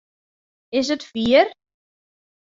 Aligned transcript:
Is 0.71 0.89
it 0.89 1.03
fier? 1.03 1.47